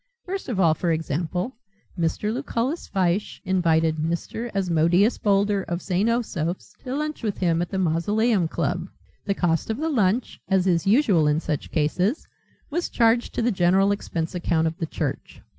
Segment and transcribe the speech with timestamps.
[0.25, 1.57] First of all, for example,
[1.95, 2.33] Mr.
[2.33, 4.49] Lucullus Fyshe invited Mr.
[4.55, 6.09] Asmodeus Boulder of St.
[6.09, 8.87] Osoph's to lunch with him at the Mausoleum Club;
[9.25, 12.27] the cost of the lunch, as is usual in such cases,
[12.71, 15.43] was charged to the general expense account of the church.